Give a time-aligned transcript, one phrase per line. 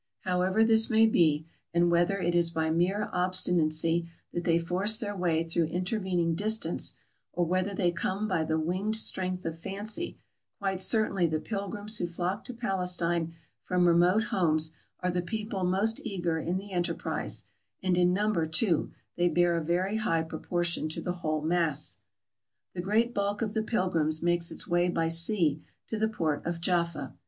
[0.21, 1.45] However this may be,
[1.75, 6.35] and whether it is by mere obstinacy that they force their way through inter vening
[6.35, 6.95] distance,
[7.33, 10.17] or whether they come by the winged strength of fancy,
[10.57, 16.01] quite certainly the pilgrims who flock to Palestine from remote homes are the people most
[16.03, 17.43] eager in the enterprise,
[17.83, 21.99] and in number, too, they bear a very high proportion to the whole mass.
[22.73, 26.59] The great bulk of the pilgrims makes its way by sea to the port of
[26.59, 27.13] Jaffa.